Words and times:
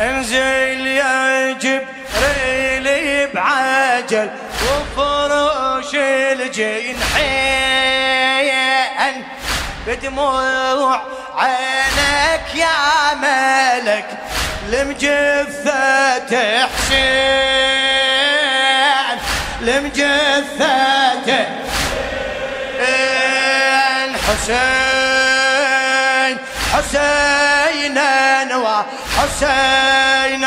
انزل 0.00 0.86
يا 0.86 1.52
جبريل 1.52 3.28
بعجل 3.34 4.30
وفروش 4.62 5.94
الجنحين 5.94 6.96
بدموع 9.86 11.02
عينك 11.36 12.54
يا 12.54 13.14
ملك 13.14 14.06
لمجثة 14.68 16.32
حسين. 16.66 17.76
لمجثة 19.60 21.46
حسين. 24.26 24.95
حسين 26.86 27.98
نوى 28.48 28.84
حسين. 29.18 30.44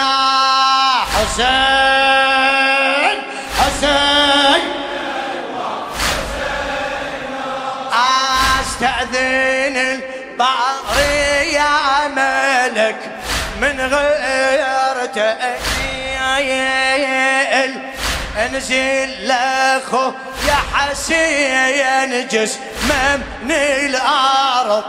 حسين. 3.60 4.62
أستأذن 8.60 9.78
الباري 9.78 11.54
يا 11.54 12.08
ملك 12.08 13.00
من 13.62 13.82
غير 13.82 15.06
تأجيل 15.06 16.60
انزل 18.38 19.28
لاخو 19.28 20.12
يا 20.48 20.60
حسين 20.74 22.28
جسمه 22.28 23.20
من 23.44 23.52
الأرض. 23.52 24.84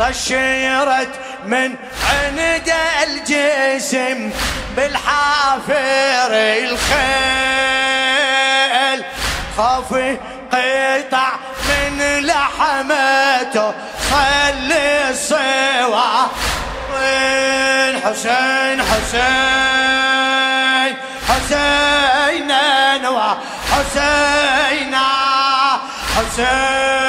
طشرت 0.00 1.08
من 1.44 1.76
عند 2.10 2.72
الجسم 3.02 4.30
بالحافر 4.76 6.32
الخيل. 6.62 7.70
خافي 9.56 10.18
قطع 10.52 11.32
من 11.68 11.98
لحمته 12.26 13.74
صلي 14.10 15.10
الصوا 15.10 16.26
حسين 18.04 18.82
حسين 18.82 18.82
حسين 21.28 22.52
حسين 23.70 24.94
حسين 26.16 26.99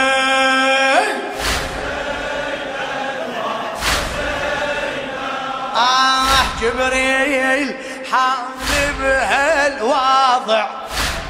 جبريل 6.61 7.75
حامل 8.11 8.93
بهالواضع 8.99 10.67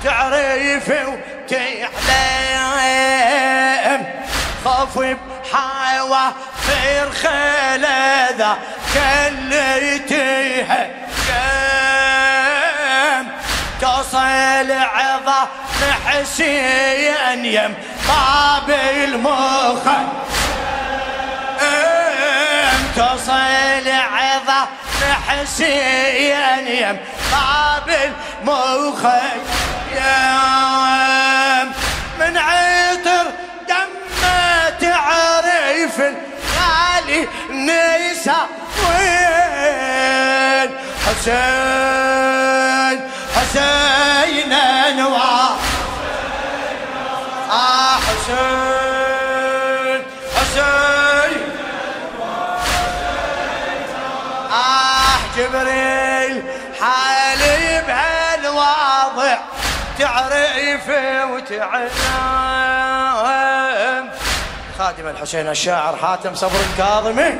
تعرف 0.04 0.92
وتعلم 2.72 4.06
خاف 4.66 5.00
بحاوى 5.00 6.34
خير 6.68 7.12
خلذا 7.12 8.58
كليتيها 8.94 10.82
كم. 11.28 13.26
تصل 13.82 14.72
عظة 14.72 15.42
حسين 16.06 17.46
يم 17.46 17.74
طاب 18.08 18.70
المخ 18.70 19.71
حسين 25.32 26.68
يم 26.68 26.98
طاب 27.32 27.90
المخ 27.90 29.04
يم. 29.96 31.68
من 32.20 32.38
عطر 32.38 33.26
دمه 33.68 34.70
تعرف 34.82 36.00
الغالي 36.00 37.28
نسا 37.50 38.40
وين؟ 38.90 40.70
حسين 41.06 42.98
حسين 43.36 44.52
انوار 44.54 45.58
آه 47.52 47.96
حسين. 47.96 49.01
جبريل 55.42 56.44
حالي 56.82 57.82
بهالواضع 57.88 59.38
تعرف 60.00 60.90
وتعلم. 61.32 61.92
خادم 64.78 65.08
الحسين 65.08 65.48
الشاعر 65.48 65.96
حاتم 66.02 66.36
صبر 66.36 66.60
الكاظمي. 66.72 67.40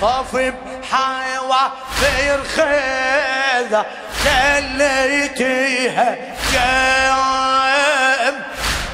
خوف 0.00 0.36
بحيوة 0.36 1.72
في 2.00 2.34
الخيذة 2.34 3.86
كليتيها 4.24 6.10
جام 6.54 8.34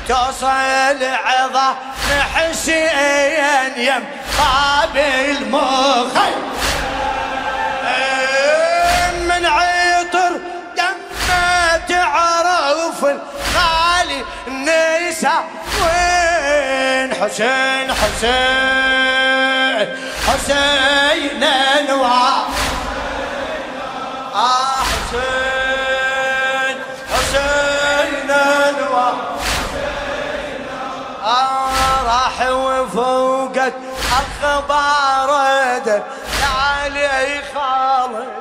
تصل 0.09 1.04
عظة 1.25 1.76
حسين 2.34 3.72
يم 3.76 4.04
قابل 4.38 5.47
مخي 5.50 6.34
من 9.28 9.47
عطر 9.47 10.32
دمه 10.76 11.76
تعرف 11.88 13.04
الغالي 13.04 14.25
النساء 14.47 15.44
وين 15.82 17.15
حسين 17.15 17.93
حسين 17.93 19.88
حسين 20.28 21.43
انوار 21.43 22.47
آه 24.34 24.82
حسين. 24.82 25.50
وفوقت 32.48 33.72
أخبار 34.12 35.30
دل 35.84 36.02
علي 36.42 37.40
خالد 37.54 38.40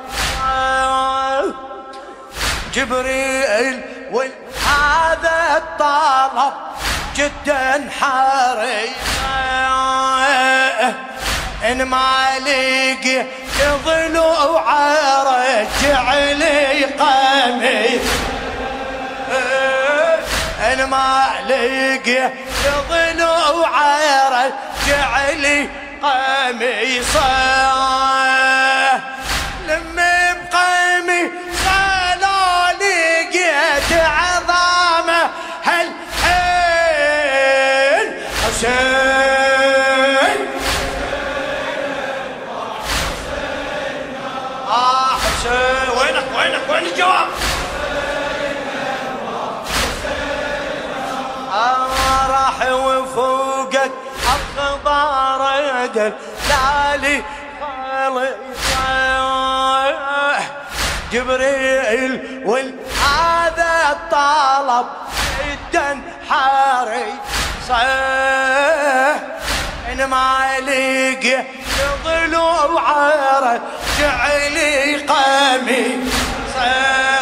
جبريل 2.74 3.82
وهذا 4.12 5.56
الطلب 5.56 6.52
جدا 7.16 7.90
حريص. 8.00 9.10
إن 11.64 11.82
ما 11.82 12.38
لقي 12.38 13.26
ضلوع 13.84 14.64
رجع 15.22 16.14
لي 16.14 16.84
قميص. 16.84 18.06
إن 20.72 20.84
ما 20.84 21.20
لقي 22.64 23.12
ضلوع 23.14 23.70
رجع 24.28 25.10
لي 25.30 25.68
قميصه. 26.02 27.30
لم 29.68 29.96
بقميص 30.52 31.30
لا 32.20 32.72
لقيت 32.74 33.92
عظامه 33.92 35.22
هالحين 35.64 36.96
حسين. 38.42 38.80
آه 44.68 45.14
حسين. 45.14 45.88
وينك؟ 45.98 46.26
وينك؟ 46.36 46.64
وين 46.70 46.84
الجواب؟ 46.86 47.28
وفوقك 52.68 53.90
أخبار 54.26 55.86
دل 55.86 56.12
لالي 56.48 57.22
جبريل 61.12 62.42
والهذا 62.44 63.90
الطلب 63.90 64.86
جدا 65.46 66.00
حاري 66.30 67.14
صح 67.68 67.76
إن 69.92 70.04
ما 70.04 70.46
لقي 70.60 71.44
ضلوع 72.04 72.80
عره 72.90 73.60
جعلي 74.00 74.96
قمي 74.96 75.98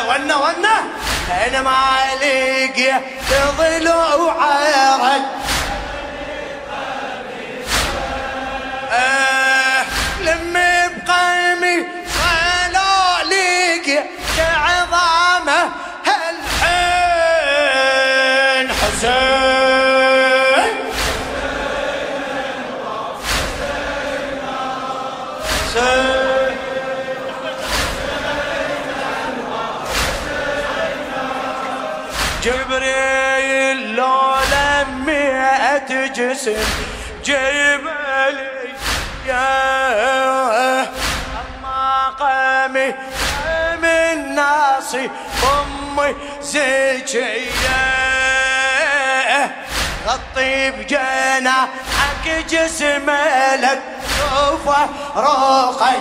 والنوى 0.09 0.49
من 0.59 0.98
ما 1.63 1.99
لقي 2.21 3.01
ضلوع 3.59 4.37
رد 4.97 5.23
آه 8.93 9.85
لمي 10.21 10.89
بقيمي 11.07 11.77
لقي 13.31 13.99
عظامه 14.39 15.61
هالحين 16.07 17.19
حسين. 18.73 19.49
حسين. 25.75 26.18
جبريل 32.79 33.97
لو 33.97 34.35
لميت 34.53 35.93
جسم 35.93 36.69
جبلي. 37.25 38.75
يا 39.27 40.83
أما 41.39 42.09
قامي 42.19 42.95
من 43.83 44.35
ناصي 44.35 45.11
أمي 45.45 46.15
زكية. 46.41 47.79
غطي 50.07 50.71
بجناحك 50.71 52.27
جسم 52.51 53.11
لك 53.55 53.83
شوفه 54.19 54.89
روقي 55.17 55.97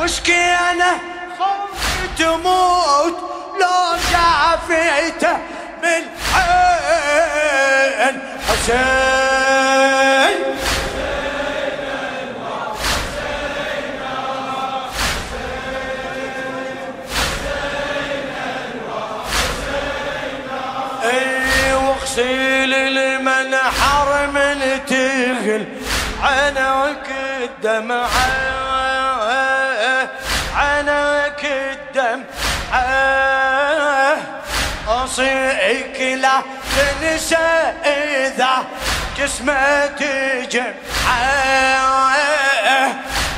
وشكي 0.00 0.44
أنا 0.70 0.98
خفت 1.38 2.18
تموت؟ 2.18 3.37
لو 3.60 3.76
شافيته 4.10 5.34
بالعين 5.82 6.06
حسين. 8.48 10.38
اي 21.04 21.72
واغسل 21.74 22.74
المنحر 22.74 24.26
من 24.26 24.80
تغل 24.86 25.64
عنك 26.22 27.06
الدمعه 27.42 28.08
عنك 30.56 31.44
الدمعه 31.44 33.47
اصيك 34.88 36.00
لا 36.00 36.42
تنسى 36.76 37.72
اذا 37.84 38.64
جسمة 39.18 39.86
تجمعه 39.86 40.68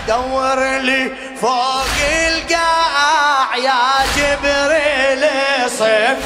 دور 0.08 0.78
لي 0.78 1.12
فوق 1.40 1.86
القاع 2.26 3.56
يا 3.56 3.80
جبريل 4.16 5.22
صف 5.70 6.18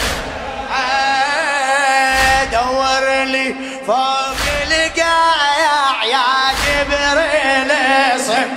دور 2.52 3.24
لي 3.24 3.54
فوق 3.86 4.42
القاع 4.66 6.04
يا 6.04 6.26
جبريل 6.64 7.70
صف 8.20 8.48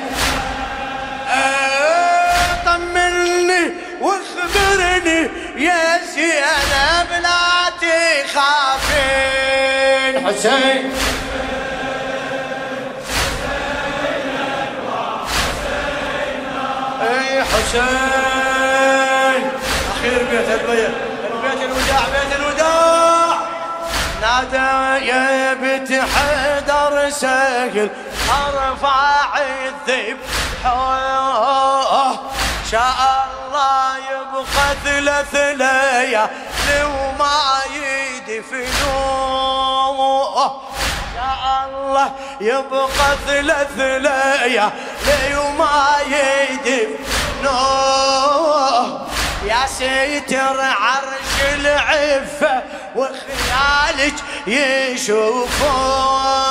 طمني 2.66 3.64
واخبرني 4.02 5.30
يا 5.58 6.00
زينب 6.14 7.10
لا 7.24 7.70
تخافين 8.26 9.34
حسين. 10.28 10.94
أي 17.02 17.44
حسين. 17.44 17.84
أخير 19.92 20.20
بيت 20.32 20.50
البيت. 20.50 20.94
بيت 21.44 21.62
الوداع 21.62 22.04
بيت 22.14 22.32
الوداع. 22.40 23.38
نادى 24.22 25.06
يا 25.06 25.54
بنت 25.54 25.90
حيدر 25.92 27.10
سهل 27.10 27.90
أرفع 28.30 29.38
الذيب 29.38 30.18
شاء 32.72 32.98
الله 33.00 33.37
يبقى 34.12 34.68
ثلاث 34.86 35.34
ليالي 35.36 36.30
وما 36.84 37.42
يدفنوه. 39.08 40.38
شاء 41.16 41.44
الله 41.66 42.08
يبقى 42.42 43.08
ثلاث 43.28 43.78
ليالي 43.78 44.72
وما 45.38 45.80
يدفنوه. 47.46 49.08
يا 49.46 49.66
ستر 49.68 50.58
عرش 50.62 51.36
العفة 51.54 52.64
وخيالك 52.96 54.18
يشوفوه. 55.68 56.48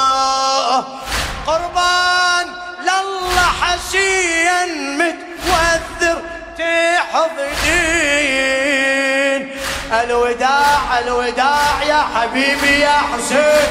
قربان 1.46 2.46
لله 2.82 3.48
حسين 3.62 4.70
متوذر 4.98 6.18
تحضنين 6.58 7.76
الوداع 9.92 10.98
الوداع 10.98 11.82
يا 11.88 12.04
حبيبي 12.14 12.80
يا 12.80 12.98
حسين. 13.12 13.68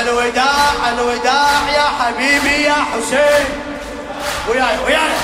الوداع 0.00 0.88
الوداع 0.92 1.70
يا 1.74 1.86
حبيبي 2.00 2.62
يا 2.62 2.74
حسين. 2.92 3.46
وياي 4.48 4.78
وياي. 4.86 5.16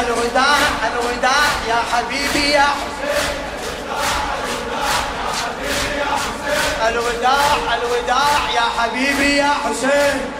الوداع 0.00 0.58
الوداع 0.86 1.48
يا 1.68 1.82
حبيبي 1.92 2.50
يا 2.50 2.62
حسين. 2.62 3.28
الوداع 6.88 7.56
الوداع 7.74 8.40
يا 8.54 8.66
حبيبي 8.78 9.36
يا 9.36 9.52
حسين. 9.64 10.37